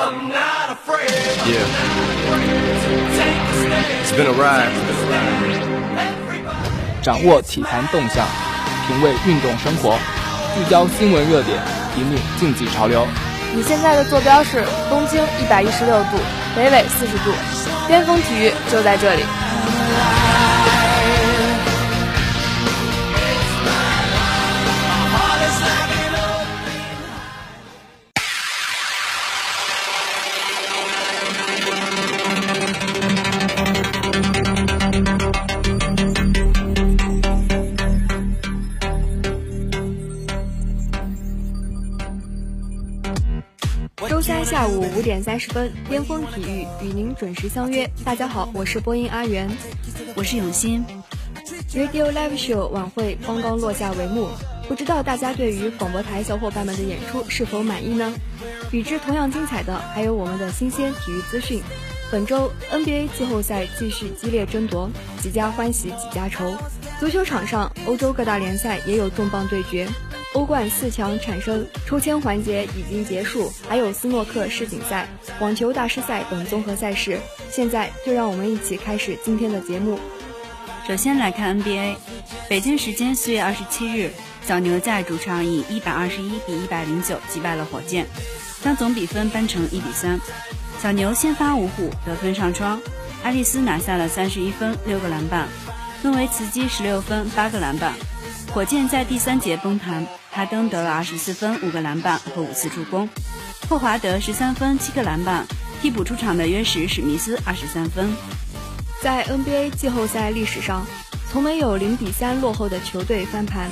[0.00, 1.60] Yeah.
[4.00, 4.72] It's been a ride.
[7.02, 8.26] 掌握体坛动向，
[8.86, 9.98] 品味运动生活，
[10.54, 11.58] 聚焦新闻热点，
[11.98, 13.06] 引领竞技潮流。
[13.54, 16.16] 你现在的坐标是东经一百一十六度，
[16.56, 17.34] 北纬四十度，
[17.86, 19.22] 巅峰体育就在这里。
[44.10, 47.88] 周三下午五点三十分，巅峰体育与您准时相约。
[48.04, 49.48] 大家好，我是播音阿元，
[50.16, 50.84] 我是永新。
[51.72, 54.26] Radio Live Show 晚会刚刚落下帷幕，
[54.66, 58.12] 不知道大家对于广播台小伙伴们的演出是否满意呢？
[58.72, 61.62] 与之同样精彩的还有我们的新鲜体育资讯。
[62.10, 64.90] 本周 NBA 季后赛继续激烈争夺，
[65.22, 66.52] 几家欢喜几家愁。
[66.98, 69.86] 足球场上，欧洲各大联赛也有重磅对决。
[70.34, 75.08] 欧冠四强产生抽签环节已经结束，还有斯诺克世锦赛、
[75.40, 77.18] 网球大师赛等综合赛事。
[77.50, 79.98] 现在就让我们一起开始今天的节目。
[80.86, 81.96] 首先来看 NBA，
[82.48, 84.12] 北京时间四月二十七日，
[84.46, 88.06] 小牛在主场以一百二十一比一百零九击败了火箭，
[88.62, 90.20] 将总比分扳成一比三。
[90.80, 92.80] 小牛先发五虎，得分上双，
[93.24, 95.48] 爱丽丝拿下了三十一分、六个篮板，
[96.02, 97.94] 诺维茨基十六分、八个篮板。
[98.52, 103.08] 火箭在第三节崩盘，哈登得了二十四分、五个篮板和五次助攻，
[103.68, 105.44] 霍华德十三分、七个篮板，
[105.82, 108.10] 替补出场的约什史密斯二十三分。
[109.02, 110.86] 在 NBA 季后赛历史上，
[111.30, 113.68] 从没有零比三落后的球队翻盘。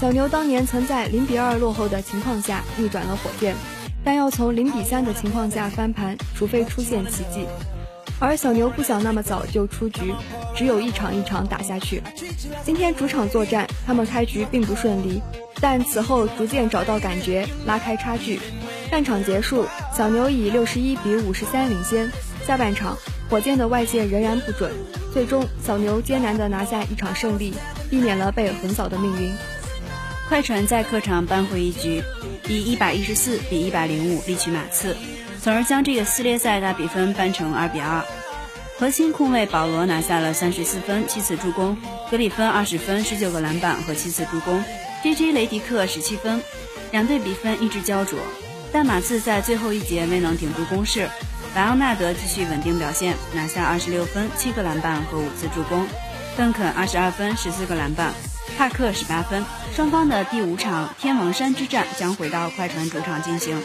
[0.00, 3.54] 小牛当年曾在零比二落后的情况下逆转了火箭，
[4.02, 7.46] 但要从零比三的情况下翻盘，除非出现奇迹。
[8.18, 10.14] 而小牛不想那么早就出局，
[10.56, 12.02] 只有一场一场打下去。
[12.64, 15.20] 今天主场作战，他们开局并不顺利，
[15.60, 18.40] 但此后逐渐找到感觉，拉开差距。
[18.90, 19.66] 半场结束，
[19.96, 22.10] 小牛以六十一比五十三领先。
[22.46, 22.96] 下半场，
[23.28, 24.72] 火箭的外线仍然不准，
[25.12, 27.54] 最终小牛艰难地拿下一场胜利，
[27.90, 29.30] 避免了被横扫的命运。
[30.28, 32.02] 快船在客场扳回一局，
[32.48, 34.96] 以一百一十四比一百零五力取马刺。
[35.42, 38.02] 从而将这个系列赛大比分扳成二比二。
[38.78, 41.76] 核心控卫保罗拿下了三十四分、七次助攻；
[42.10, 44.64] 格里芬二十分、十九个篮板和七次助攻
[45.02, 45.32] ；J.J.
[45.32, 46.42] 雷迪克十七分。
[46.92, 48.18] 两队比分一直焦灼，
[48.72, 51.08] 但马刺在最后一节未能顶住攻势。
[51.54, 55.86] 莱昂纳德继续稳定表现，拿下二十六分、七个篮板和五次助攻；
[56.36, 58.12] 邓肯二十二分、十四个篮板；
[58.58, 59.44] 帕克十八分。
[59.72, 63.56] 双方的第五场天王山之战将回到快船主场进行。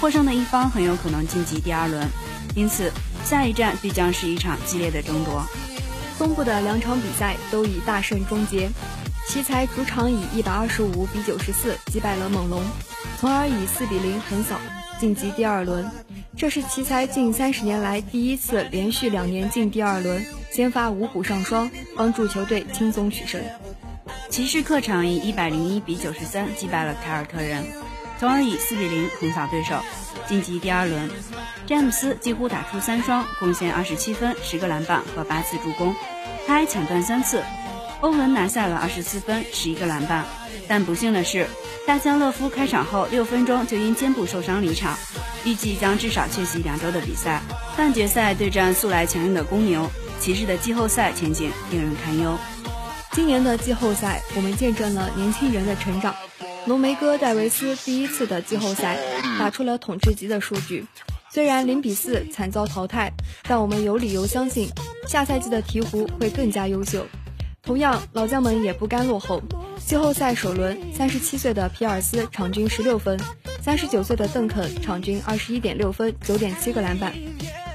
[0.00, 2.08] 获胜的一方很有可能晋级第二轮，
[2.54, 2.90] 因此
[3.24, 5.44] 下一站必将是一场激烈的争夺。
[6.18, 8.70] 东部的两场比赛都以大胜终结，
[9.26, 12.62] 奇才主场以一百二十五比九十四击败了猛龙，
[13.18, 14.56] 从而以四比零横扫
[15.00, 15.88] 晋级第二轮。
[16.36, 23.40] 这是奇才近三十年来第一次连续两年进第二轮，先发五虎上双，帮助球队轻松取胜。
[24.28, 27.64] 骑士客场以一百零一比九十三击败了凯尔特人。
[28.18, 29.80] 从而以四比零横扫对手，
[30.28, 31.10] 晋级第二轮。
[31.66, 35.94] 詹姆斯几乎打出三双，贡献二十七分、十个篮板和八次助攻，
[36.46, 37.42] 他还抢断三次。
[38.02, 40.24] 欧文拿下了二十四分、十一个篮板，
[40.66, 41.46] 但不幸的是，
[41.86, 44.98] 大江勒夫开场后六分钟就因肩部受伤离场，
[45.44, 47.40] 预计将至少缺席两周的比赛。
[47.76, 52.36] 半决赛对战素来强硬的公牛，骑士的季后赛前景令人堪忧。
[53.12, 56.12] 今年的季后赛，我们见证了年轻人的成长。
[56.66, 58.98] 浓眉哥戴维斯第一次的季后赛
[59.38, 60.84] 打出了统治级的数据，
[61.30, 63.12] 虽然零比四惨遭淘汰，
[63.44, 64.68] 但我们有理由相信
[65.06, 67.06] 下赛季的鹈鹕会更加优秀。
[67.64, 69.40] 同样，老将们也不甘落后。
[69.86, 73.16] 季后赛首轮，三十七岁的皮尔斯场均十六分，
[73.60, 77.12] 三十九岁的邓肯场均二十一点六分，九点七个篮板，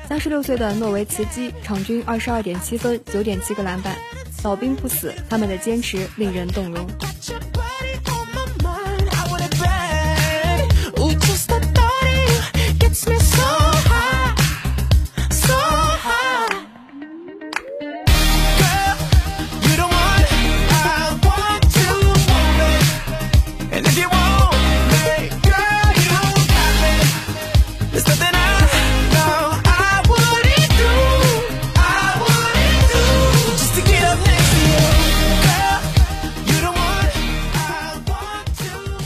[0.06, 3.96] 三十六岁的诺维茨基场均二十二点七分，九点七个篮板。
[4.44, 6.86] 老兵不死，他们的坚持令人动容。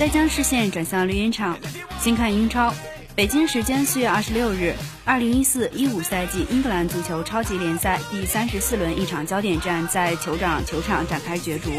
[0.02, 1.60] 再将视线转向绿茵场，
[2.00, 2.74] 先看英超。
[3.16, 4.74] 北京时间四月二十六日，
[5.06, 11.70] 二零一四一五赛季英格兰足球超级联赛第三十四轮一场焦点战在酋长球场展开角逐，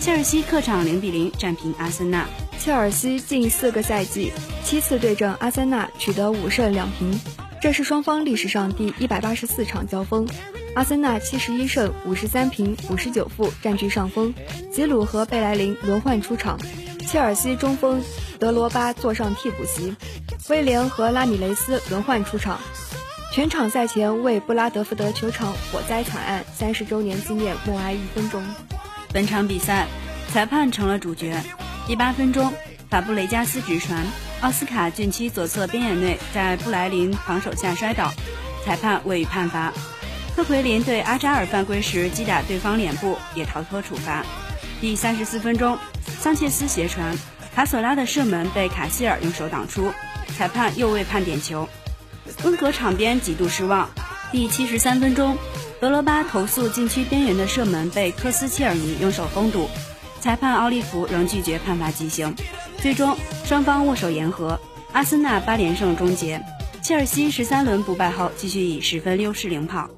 [0.00, 2.26] 切尔西客场零比零战平阿森纳。
[2.58, 4.32] 切尔西近四个赛季
[4.64, 7.20] 七次对阵阿森纳，取得五胜两平，
[7.60, 10.26] 这是双方历史上第一百八十四场交锋。
[10.74, 14.32] 阿森纳七十一胜五十三平五十九负占据上风，
[14.72, 16.58] 吉鲁和贝莱林轮换出场，
[17.10, 18.04] 切尔西中锋
[18.38, 19.96] 德罗巴坐上替补席，
[20.48, 22.60] 威廉和拉米雷斯轮换出场。
[23.32, 28.40] 全场赛前为布拉德福德球场火灾惨案三十周年纪念默哀一分钟。
[29.12, 29.88] 本场比赛，
[30.32, 31.42] 裁判成了主角。
[31.88, 32.52] 第八分钟，
[32.88, 34.06] 法布雷加斯直传，
[34.40, 38.12] 奥斯卡禁区左侧边沿内，在布莱林防守下摔倒，
[38.64, 39.72] 裁判未予判罚。
[40.36, 44.24] 科奎林对阿扎尔犯规时击打对方脸部，也逃脱处罚。
[44.80, 45.76] 第三十四分钟，
[46.20, 47.16] 桑切斯斜传，
[47.54, 49.90] 卡索拉的射门被卡希尔用手挡出，
[50.36, 51.66] 裁判又未判点球。
[52.44, 53.88] 温格场边极度失望。
[54.30, 55.38] 第七十三分钟，
[55.80, 59.70] 德罗巴投诉禁区边缘的射门被科斯切尔尼用手封堵。
[60.20, 62.34] 裁判奥利弗仍拒绝判罚极刑，
[62.82, 63.16] 最终
[63.46, 64.60] 双方握手言和。
[64.92, 66.38] 阿森纳八连胜终结，
[66.82, 69.88] 切尔西十三轮不败后继续以十分优势领跑。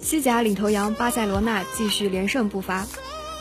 [0.00, 2.86] 西甲领头羊巴塞罗那继续连胜不伐。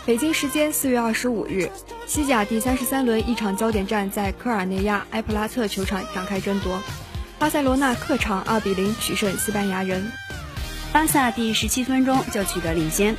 [0.06, 1.69] 北京时间四月二十五日，
[2.07, 6.81] 西甲第三十三轮一场焦点战在科尔内亚埃普拉特球场展开争夺，
[7.38, 10.09] 巴塞罗那客场二比零取胜西班牙人。
[10.94, 13.13] 巴萨第十七分钟就取得领先。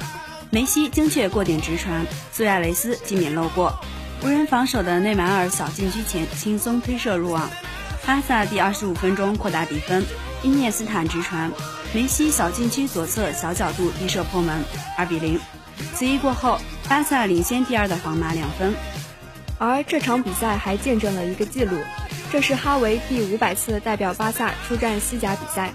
[0.51, 3.79] 梅西精确过点直传，苏亚雷斯避免漏过，
[4.25, 7.49] 无人防守的内马尔扫禁区前轻松推射入网。
[8.07, 10.03] 巴萨第二十五分钟扩大比分，
[10.43, 11.53] 伊涅斯坦直传，
[11.93, 14.65] 梅西扫禁区左侧小角度低射破门，
[14.97, 15.39] 二比零。
[15.95, 16.59] 此役过后，
[16.89, 18.75] 巴萨领先第二的皇马两分。
[19.59, 21.77] 而这场比赛还见证了一个记录，
[22.31, 25.73] 这是哈维第五百次代表巴萨出战西甲比赛。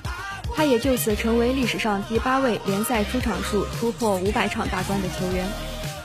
[0.56, 5.46] 他也就此成为历史上第八位联赛出场数突破五百场大关的球员，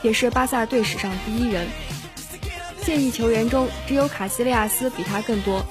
[0.01, 1.67] 也是巴萨队史上第一人。
[2.81, 5.63] 现役球员中，只有卡西利亚斯比他更多。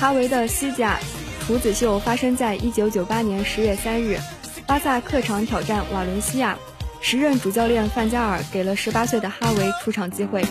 [0.00, 0.98] 哈维的西甲
[1.46, 4.18] 处子秀发生在一九九八年十月三日，
[4.66, 6.58] 巴萨客场挑战瓦伦西亚，
[7.06, 10.42] 时任主教练范加尔给了十八岁的哈维出场机会。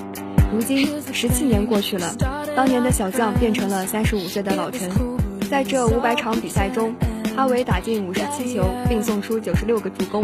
[0.53, 2.13] 如今十七年过去了，
[2.55, 4.87] 当年的小将变成了三十五岁的老臣，
[5.49, 6.93] 在这五百场比赛中。
[7.35, 10.23] 哈维打进五十七球，并送出九十六个助攻，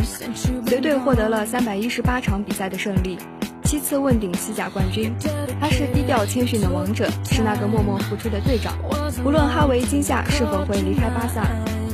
[0.68, 3.18] 随队获得了三百一十八场比赛的胜利，
[3.64, 5.12] 七次问鼎西甲冠军。
[5.60, 8.78] 他是低调谦逊的王者，是那个默默付出的队长。
[9.26, 11.42] 无论哈维今夏是否会离开巴萨，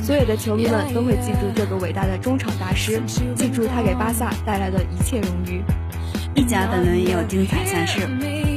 [0.06, 3.02] 所有的球迷们都会记住这个伟大的中场大师，
[3.34, 5.64] 记住他给巴萨带来的一切荣誉。
[6.36, 8.06] 意甲本轮也有精彩赛事，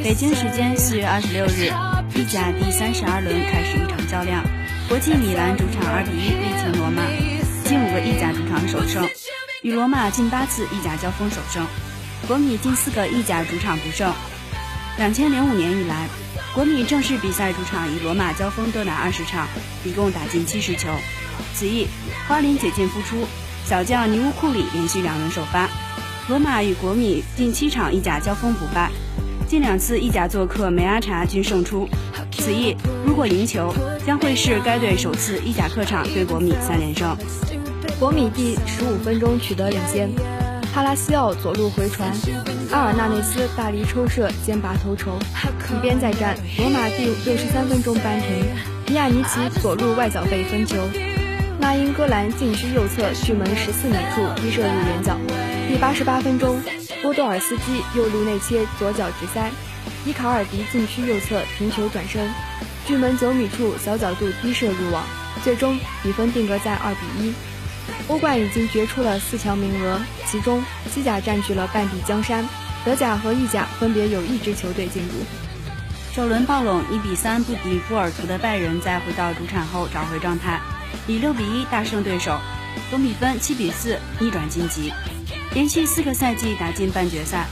[0.04, 1.74] 北京时间四月二十六日，
[2.14, 4.46] 意甲第三十二轮开始一场较量。
[4.88, 7.02] 国际米兰主场二比一力擒罗马，
[7.66, 9.10] 近五个意甲主场首胜，
[9.64, 11.66] 与罗马近八次意甲交锋首胜。
[12.28, 14.14] 国米近四个意甲主场不胜。
[15.00, 16.08] 两千零五年以来，
[16.54, 19.48] 国米正式比赛主场与罗马交锋多达二十场，
[19.84, 20.90] 一共打进七十球。
[21.54, 21.88] 此役，
[22.28, 23.26] 花林解禁复出，
[23.66, 25.70] 小将尼乌库里连续两轮首发。
[26.28, 28.92] 罗马与国米近七场意甲交锋不败，
[29.48, 31.88] 近两次意甲做客梅阿查均胜出。
[32.32, 32.76] 此役
[33.06, 33.74] 如果赢球，
[34.06, 37.18] 将会是该队首次意甲客场对国米三连胜。
[38.00, 40.10] 国米第十五分钟取得领先，
[40.74, 42.10] 帕拉西奥左路回传，
[42.72, 45.20] 阿尔纳内斯大力抽射先拔头筹。
[45.76, 48.46] 一边再战，罗马第六十三分钟扳平，
[48.86, 50.78] 皮亚尼奇左路外脚背分球，
[51.62, 55.18] 那英戈兰禁区右侧距门十四米处低射入远角。
[55.68, 56.58] 第八十八分钟，
[57.02, 59.52] 波多尔斯基右路内切左脚直塞。
[60.06, 62.30] 伊卡尔迪禁区右侧停球转身，
[62.88, 65.04] 距门九米处小角度低射入网，
[65.44, 67.34] 最终比分定格在二比一。
[68.08, 72.48] 欧冠已经决出了四强名额，其中西甲占据了半壁江山，
[72.86, 75.10] 德甲和意甲分别有一支球队进入。
[76.14, 80.60] 首轮爆冷一比三不敌波尔图的拜仁，在回到主场后找回状态，
[81.08, 82.40] 以六比一大胜对手，
[82.90, 84.94] 总比分七比四逆转晋级，
[85.54, 87.48] 连续四个赛季打进半决赛。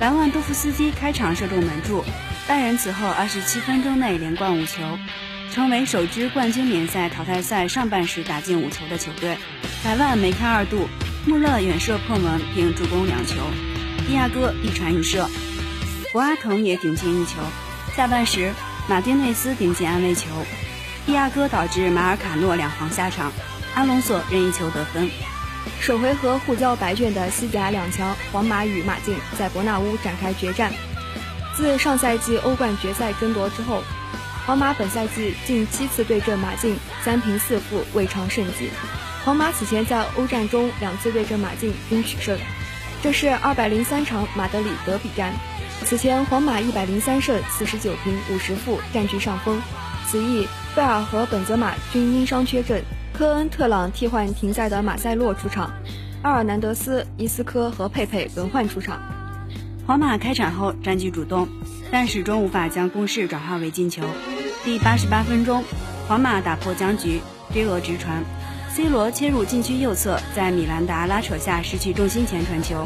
[0.00, 2.04] 莱万多夫斯基开场射中门柱，
[2.48, 4.98] 拜仁此后二十七分钟内连灌五球，
[5.52, 9.36] 成为首支冠军联赛淘汰赛上半时打进五球的球队。
[9.84, 10.88] 莱万梅开二度，
[11.26, 13.36] 穆勒远射破门并助攻两球，
[14.06, 15.30] 蒂亚戈一传一射，
[16.12, 17.34] 博阿滕也顶进一球。
[17.96, 18.52] 下半时，
[18.88, 20.28] 马丁内斯顶进安慰球，
[21.06, 23.30] 蒂亚戈导致马尔卡诺两黄下场，
[23.74, 25.10] 阿隆索任意球得分。
[25.78, 30.72] 首回合互交白卷的西甲两强皇马与马竞在伯纳乌展开决战。
[31.54, 33.82] 自上赛季欧冠决赛争夺之后，
[34.46, 38.70] 皇马本赛季近七次对阵马竞，三平四负，未尝胜绩。
[39.26, 42.38] 皇马此前在欧战中两次对阵马竞均取胜，
[43.02, 45.34] 这是二百零三场马德里德比战。
[45.84, 49.60] 此前皇马一百零三胜四十九平五十负，占据上风。
[50.06, 55.72] 此役贝尔和本泽马均因伤缺阵，科恩特朗替换停赛的马塞洛出场，
[56.22, 59.00] 阿尔南德斯、伊斯科和佩佩轮换出场。
[59.86, 61.46] 皇马开场后占据主动，
[61.92, 64.02] 但始终无法将攻势转化为进球。
[64.64, 65.62] 第八十八分钟，
[66.08, 67.20] 皇马打破僵局，
[67.52, 68.24] 追俄直传
[68.70, 72.84] ，C 罗切入禁区右侧，在米兰达拉扯下失去重心前传球，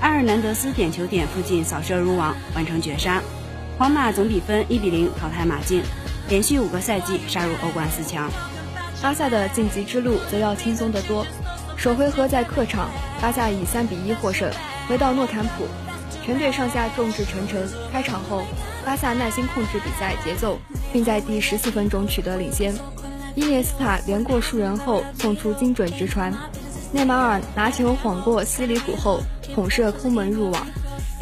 [0.00, 3.20] 阿尔南德斯点球点附近扫射入网，完成绝杀。
[3.76, 5.82] 皇马总比分一比零淘汰马竞，
[6.28, 8.30] 连续五个赛季杀入欧冠四强。
[9.00, 11.26] 巴萨的晋级之路则要轻松得多。
[11.76, 14.50] 首回合在客场，巴萨以三比一获胜，
[14.88, 15.66] 回到诺坎普。
[16.24, 17.66] 全队上下众志成城。
[17.90, 18.42] 开场后，
[18.84, 20.58] 巴萨耐心控制比赛节奏，
[20.92, 22.74] 并在第十四分钟取得领先。
[23.34, 26.34] 伊涅斯塔连过数人后送出精准直传，
[26.92, 29.20] 内马尔拿球晃过西里古后
[29.54, 30.66] 捅射空门入网。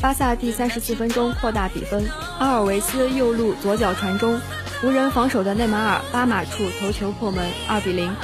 [0.00, 2.08] 巴萨第三十四分钟扩大比分，
[2.38, 4.40] 阿尔维斯右路左脚传中，
[4.83, 8.14] 无人防守的内马尔巴马处头球破门，二比零。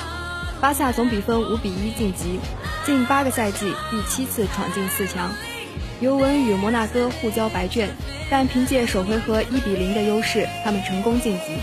[0.61, 2.39] 巴萨总比分五比一晋级，
[2.85, 5.33] 近八个赛季第七次闯进四强。
[6.01, 7.89] 尤文与摩纳哥互交白卷，
[8.31, 11.57] 但凭借首回合一比零的优势，他们成功晋级。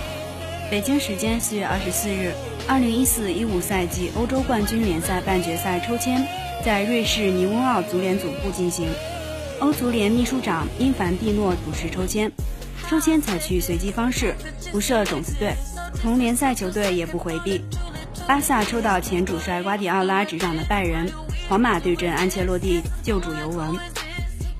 [0.71, 2.33] 北京时间四月二十四日，
[2.67, 6.27] 二零一四一五赛季欧洲冠军联赛半决赛抽签
[6.65, 8.87] 在瑞士尼翁奥足联总部进行，
[9.59, 12.31] 欧足联秘书长因凡蒂诺主持抽签。
[12.89, 14.33] 抽签采取随机方式，
[14.71, 15.53] 不设种子队，
[16.01, 17.63] 同联赛球队也不回避。
[18.25, 21.07] 巴萨抽到前主帅瓜迪奥拉执掌的拜仁，
[21.47, 23.77] 皇马对阵安切洛蒂旧主尤文。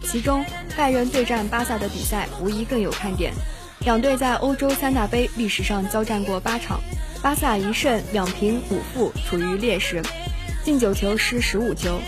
[0.03, 0.45] 其中，
[0.77, 3.33] 拜仁对战巴萨的比赛无疑更有看点。
[3.79, 6.79] 两队在欧洲三大杯历史上交战过八场，
[7.23, 10.03] 巴萨一胜两平五负，处于劣势，
[10.63, 11.99] 进九球失十五球。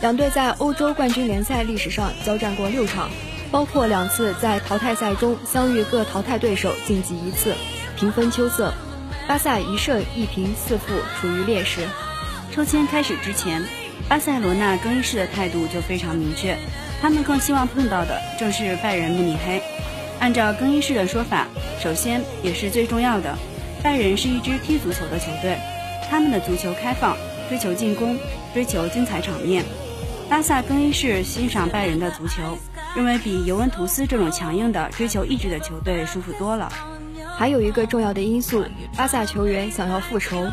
[0.00, 3.08] 两队在欧洲冠军联赛历史上交战过六场，
[3.50, 7.54] 包括两次在淘汰赛中相遇各淘汰对手晋级一次，
[7.96, 8.72] 平分秋色。
[9.26, 10.86] 巴萨一胜一平四负，
[11.20, 11.80] 处于劣势。
[12.50, 13.62] 抽签开始之前，
[14.08, 16.56] 巴塞罗那更衣室的态度就非常明确。
[17.00, 19.62] 他们更希望碰到的正是拜仁慕尼黑。
[20.18, 21.46] 按照更衣室的说法，
[21.80, 23.36] 首先也是最重要的，
[23.82, 25.56] 拜仁是一支踢足球的球队，
[26.10, 27.16] 他们的足球开放，
[27.48, 28.18] 追求进攻，
[28.52, 29.64] 追求精彩场面。
[30.28, 32.58] 巴萨更衣室欣赏拜仁的足球，
[32.96, 36.72] 认为比尤文图斯这种强硬的追求意志的球队舒服多了。
[37.36, 38.64] 还有一个重要的因素，
[38.96, 40.46] 巴萨球员想要复仇。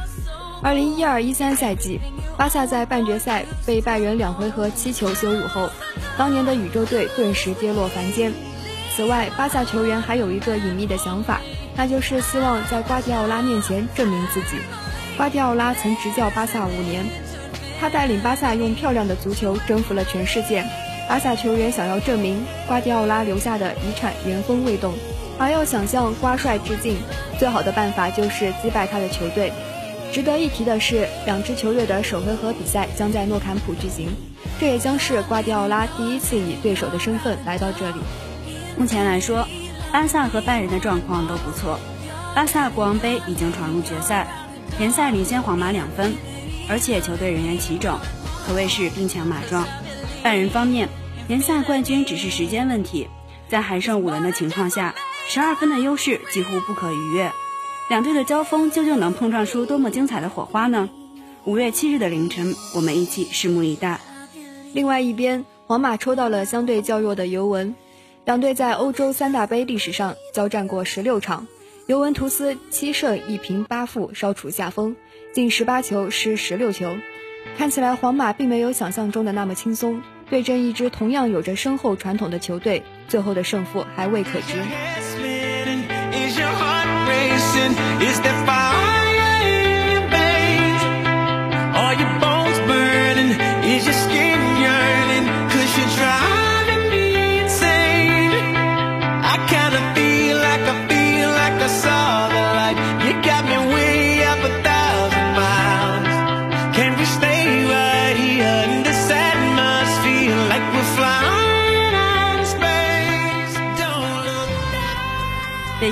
[0.62, 2.00] 二零一二一三赛季，
[2.38, 5.70] 巴萨在半决赛被拜仁两回合七球羞辱后，
[6.18, 8.32] 当年的宇宙队顿时跌落凡间。
[8.96, 11.42] 此外，巴萨球员还有一个隐秘的想法，
[11.76, 14.58] 那就是希望在瓜迪奥拉面前证明自己。
[15.18, 17.06] 瓜迪奥拉曾执教巴萨五年，
[17.80, 20.64] 他带领巴萨用漂亮的足球征服了全世界。
[21.08, 24.94] 巴萨球员想要证明瓜迪奥拉留下的遗产原封未动，
[25.38, 26.98] 而要想向瓜帅致敬，
[27.38, 29.52] 最好的办法就是击败他的球队。
[30.12, 34.10] 值得一提的是，两支球队的首回合比赛将在诺坎普举行，
[34.60, 37.98] 这也将是瓜迪奥拉第一次以对手的身份来到这里。
[38.78, 39.48] 目前来说，
[39.92, 41.80] 巴萨和拜仁的状况都不错。
[42.34, 44.28] 巴萨国王杯已经闯入决赛，
[44.80, 46.14] 联赛领先皇马两分，
[46.70, 47.98] 而且球队人员齐整，
[48.48, 49.68] 可谓是兵强马壮。
[50.26, 50.90] 拜仁方面，
[51.28, 53.08] 联赛冠军只是时间问题，
[53.48, 54.96] 在还剩五轮的情况下，
[55.28, 57.32] 十二分的优势几乎不可逾越。
[57.90, 60.90] 两队的交锋究竟能碰撞出多么精彩的火花呢？
[61.44, 64.00] 五月七日的凌晨，我们一起拭目以待。
[64.74, 67.76] 另外一边，皇马抽到了相对较弱的尤文。
[68.26, 71.46] 两队在欧洲三大杯历史上交战过十六场，
[71.86, 74.96] 尤文图斯七胜一平八负，稍处下风，
[75.36, 76.98] 进十八球失十六球。
[77.60, 84.62] 看起来皇马并没有想象中的那么轻松，对阵一支同样有着深厚传统的球队，最后的胜负还未可知。
[93.66, 94.45] Is your skin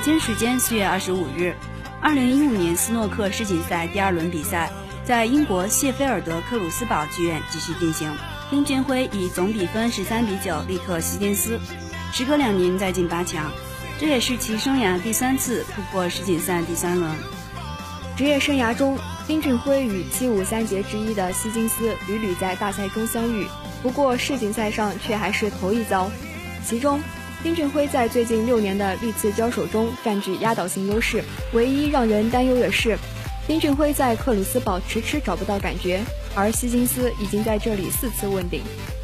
[0.03, 1.55] 北京时间四月二十五日，
[2.01, 4.69] 二零一五年斯诺克世锦赛第二轮比赛
[5.05, 8.13] 在英国谢菲尔德克鲁斯堡剧院继续进行。
[8.49, 11.57] 丁俊晖以总比分十三比九力克希金斯，
[12.11, 13.49] 时隔两年再进八强。
[13.97, 17.09] 这也是其生涯第三次突破世锦赛第三轮。
[18.17, 23.47] 职业生涯中，丁俊晖与七五三杰之一的希金斯屡屡在大赛中相遇，
[23.81, 26.11] 不过世锦赛上却还是头一遭。
[26.65, 27.01] 其中，
[27.43, 31.21] 丁俊晖在最近六年的历次交手中占据压倒性优势，
[31.51, 32.97] 唯一让人担忧的是，
[33.45, 36.01] 丁俊晖在克鲁斯堡迟迟找不到感觉，
[36.33, 38.61] 而希金斯已经在这里四次问鼎。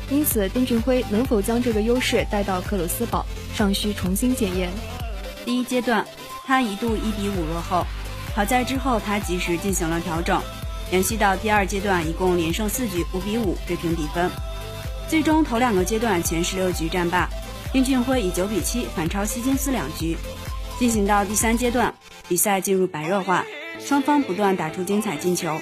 [0.09, 4.69] 因此，丁俊晖能否将这个优势带到克鲁斯堡，尚需重新检验。
[5.43, 6.05] 第一阶段，
[6.45, 7.85] 他一度一比五落后，
[8.33, 10.41] 好在之后他及时进行了调整，
[10.93, 14.31] 延续到第二阶段，一共连胜四局，五比五追平比分。
[15.09, 17.27] 最终头两个阶段前十六局战罢，
[17.71, 20.17] 丁俊晖以九比七反超希金斯两局。
[20.79, 21.93] 进行到第三阶段，
[22.27, 23.45] 比赛进入白热化，
[23.79, 25.57] 双方不断打出精彩进球，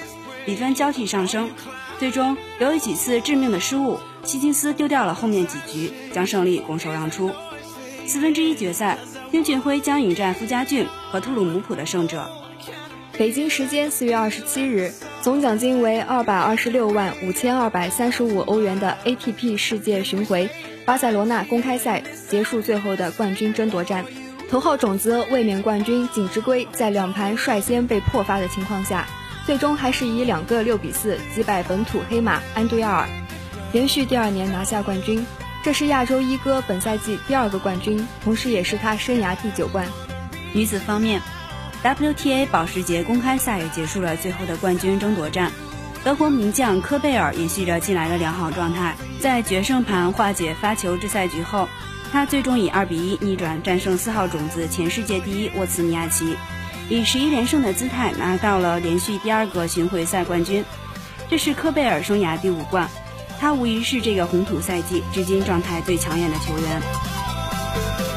[0.46, 1.50] 比分交替上升。
[1.98, 3.98] 最终由于几次致命的失误。
[4.24, 7.30] 希金斯丢掉了后面几局，将胜利拱手让出。
[8.06, 8.98] 四分之一决赛，
[9.30, 12.30] 丁俊晖将迎战傅家俊和特鲁姆普的胜者。
[13.16, 20.50] 北京时间四月二十七日，总奖金为二百二十六万五千二百三十五欧元的 ATP 世界巡回
[20.88, 24.06] 巴塞罗那公开赛结束最后的冠军争夺战。
[24.48, 29.06] 头号种子卫冕冠军锦织圭在两盘率先被破发的情况下，
[29.44, 33.06] 最终还是以两个六比四击败本土黑马安杜亚尔。
[33.72, 35.26] 连续第二年拿下冠军，
[35.62, 39.86] 这是亚洲一哥本赛季第二个冠军，同时也是他生涯第九冠。
[40.54, 41.20] 女子方面
[41.84, 45.52] ，WTA 保时捷公开赛也结束了最后的冠军争夺战。
[46.08, 51.68] 德国名将科贝尔延续着近来的良好状态，在决胜盘化解发球制赛局后，
[52.10, 56.34] 他最终以二比一逆转战胜四号种子前世界第一沃兹尼亚奇，
[56.88, 60.64] 以十一连胜的姿态拿到了连续第二个巡回赛冠军。
[61.28, 62.88] 这是科贝尔生涯第五冠。
[63.38, 68.07] 他无疑是这个红土赛季至今状态最抢眼的球员。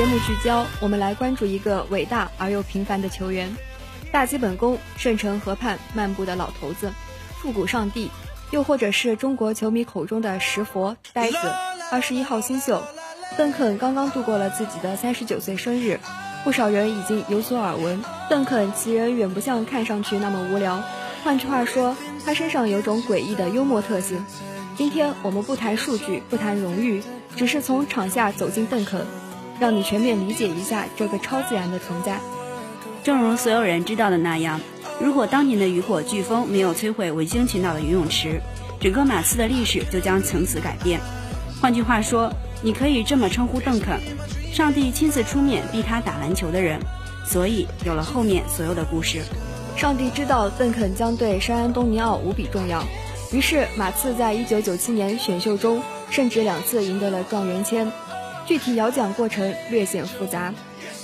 [0.00, 3.54] 节目聚焦，我们来关注一个伟大而又平凡的球员——
[4.10, 6.90] 大基本功、圣城河畔漫步的老头子、
[7.36, 8.10] 复古上帝，
[8.50, 11.36] 又或者是中国球迷口中的石佛、呆子、
[11.90, 12.82] 二十一号新秀
[13.36, 13.76] 邓肯。
[13.76, 16.00] 刚刚度过了自己的三十九岁生日，
[16.44, 18.02] 不少人已经有所耳闻。
[18.30, 20.82] 邓肯其人远不像看上去那么无聊，
[21.22, 24.24] 换句话说，他身上有种诡异的幽默特性。
[24.78, 27.02] 今天我们不谈数据，不谈荣誉，
[27.36, 29.06] 只是从场下走进邓肯。
[29.60, 32.18] 让你全面理解一下这个超自然的存在。
[33.04, 34.60] 正如所有人知道的那样，
[34.98, 38.40] 如果当年的雨火飓风没有摧毁维京群岛的游泳池，
[38.80, 40.98] 整个马刺的历史就将从此改变。
[41.60, 44.00] 换句话说，你可以这么称呼邓肯：
[44.52, 46.80] 上帝亲自出面逼他打篮球的人。
[47.26, 49.20] 所以有了后面所有的故事。
[49.76, 52.82] 上帝知道邓肯将对圣安东尼奥无比重要，
[53.32, 57.90] 于是马刺在一九九七年选秀中甚至两次赢得了状元签。
[58.50, 60.52] 具体摇奖过程略显复杂，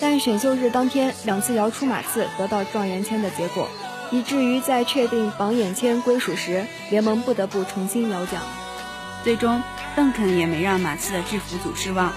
[0.00, 3.68] 但选秀日当天两次摇出马刺得到状元签的结果，
[4.10, 8.42] 以至于在确定榜眼签归属时，联盟不得不重新摇奖。
[9.22, 9.62] 最终，
[9.94, 12.12] 邓肯也没让马刺的制服组失望，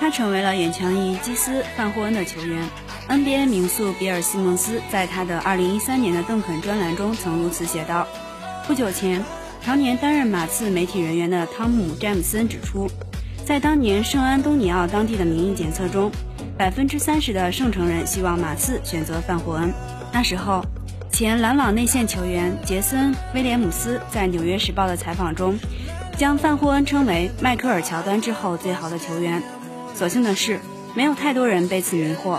[0.00, 2.68] 他成为了远强于基斯、范霍恩的球员。
[3.08, 8.08] NBA 名宿比尔·西蒙斯在他的2013年的邓肯专栏中曾如此写道
[8.66, 9.24] ：“不久前，
[9.64, 12.90] 常年担任马刺媒体人员的汤姆·詹姆森指出。”
[13.44, 16.10] 在当年圣安东尼奥当地的民意检测中，
[16.56, 19.72] 百分之三十的圣城人希望马刺选择范霍恩。
[20.12, 20.64] 那时候，
[21.10, 25.58] 前篮网内线球员杰森·威廉姆斯在《纽约时报》的采访中，
[26.16, 29.42] 将范霍恩称为迈克尔·乔丹之后最好的球员。
[29.94, 30.60] 所幸的是，
[30.94, 32.38] 没有太多人被此迷惑。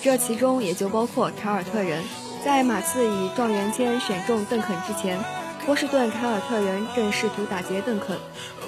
[0.00, 2.02] 这其中也就包括凯尔特人。
[2.42, 5.18] 在马刺以状元签选中邓肯之前，
[5.66, 8.16] 波士顿凯尔特人正试图打劫邓肯。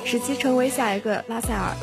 [0.04, 1.74] 使其成为下一个拉塞尔。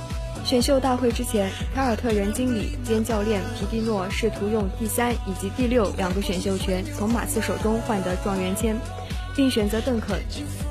[0.45, 8.75] 选秀大会之前，凯尔特人经理兼教练皮蒂诺试图用第三以及第六两个选秀权从马刺手中换得状元签，
[9.36, 10.17] 并选择邓肯。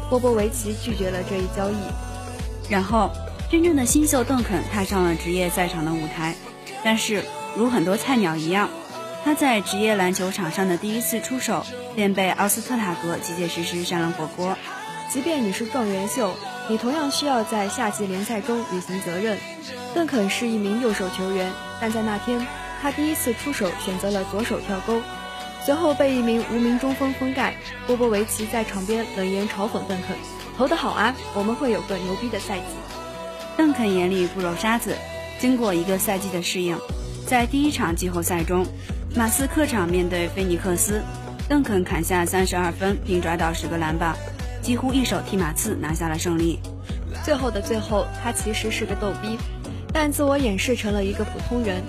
[0.09, 1.75] 波波维奇拒绝了这一交易。
[2.71, 3.11] 然后，
[3.51, 6.35] 真正的新秀邓肯踏上了职业赛场的舞台。
[6.83, 7.23] 但是，
[7.55, 8.71] 如很多菜鸟一样，
[9.23, 14.57] 他在职业篮球场上的第一次出手便被奥斯特塔格结结实实扇了火锅。
[15.13, 16.35] 即便你是状元秀。
[16.69, 19.39] 你同样需要在夏季联赛中履行责任。
[19.95, 21.51] 邓肯是一名右手球员，
[21.81, 22.47] 但在那天，
[22.83, 25.01] 他第一次出手选择了左手跳钩，
[25.65, 27.55] 随后被一名无名中锋封盖。
[27.87, 30.17] 波波维奇在场边冷言嘲讽邓肯
[30.59, 32.65] ：“投得好啊，我们会有个牛逼的赛季。”
[33.57, 34.95] 邓肯眼里不揉沙子，
[35.41, 36.79] 经过一个赛季的适应，
[37.27, 38.67] 在第一场季后赛中，
[39.17, 41.01] 马刺客场面对菲尼克斯，
[41.49, 44.15] 邓肯砍下三十二分并抓到十个篮板，
[44.69, 46.59] 几乎一手替马刺拿下了胜利。
[47.25, 49.39] 最后的最后，他其实是个逗逼，
[49.95, 51.83] 但自我掩饰成了一个普通人。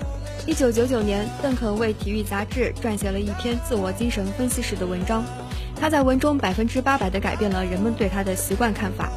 [0.46, 5.22] 一九九九年，邓肯为《体育》杂志撰写了一篇自我精神分析式的文章，
[5.78, 9.10] 他在文中百分之八百地改变了人们对他的习惯看法。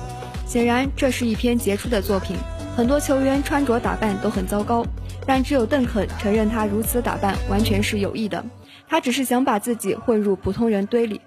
[0.45, 2.35] 显然，这是一篇杰出的作品。
[2.75, 4.85] 很多球员穿着打扮都很糟糕，
[5.25, 8.43] 但只有邓肯承认他如此打扮完全是有意的，
[8.89, 11.21] 他只是想把自己混入普通人堆里。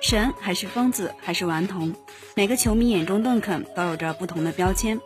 [0.00, 1.92] 神还是疯子还是顽童？
[2.34, 4.98] 每个球迷眼中邓肯都有着不同的标签。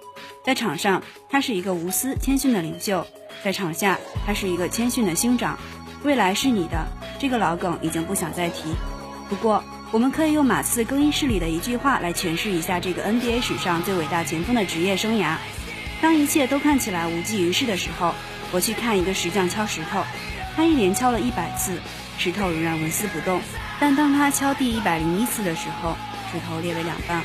[0.45, 3.03] 在场上，他是一个无私谦逊的领袖；
[3.43, 5.59] 在场下，他是一个谦逊的兄长。
[6.03, 6.87] 未来是你的，
[7.19, 8.75] 这个老梗已经不想再提。
[9.29, 15.37] 不过，我们可以用马刺更衣室里的一句话来诠释一下这个 NBA 史上最伟大前锋的职业生涯：
[16.03, 18.15] 当一切都看起来无济于事的时候，
[18.51, 20.03] 我去看一个石匠敲石头，
[20.55, 21.79] 他一连敲了一百次，
[22.19, 23.41] 石头仍然纹丝不动。
[23.81, 25.97] 但当他敲第一百零一次的时候，
[26.31, 27.23] 石头裂为两半。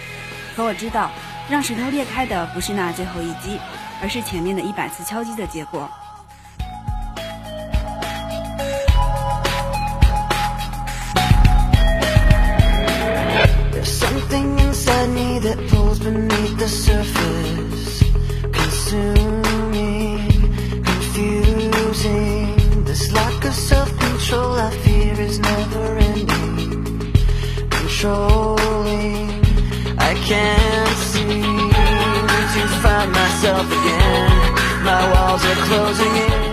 [0.55, 1.11] 可我知道，
[1.49, 3.59] 让石头裂开的不是那最后一击，
[4.01, 5.89] 而是前面的一百次敲击的结果。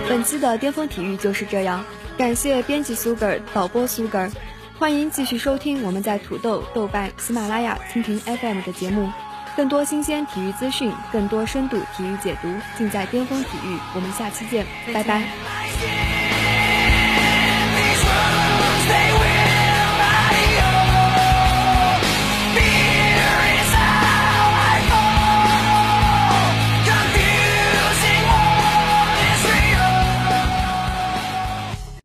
[0.09, 1.85] 本期的巅峰体育就是这样，
[2.17, 4.31] 感谢编辑苏格尔，导播苏格尔，
[4.79, 9.07] 欢迎继续收听我们在土豆、豆瓣、喜马拉雅、蜻蜓 FM 的节目，
[9.55, 13.77] 更多新鲜体育资讯，更多深度体育解读，尽在巅峰体育。
[13.93, 16.14] 我们下期见，拜拜。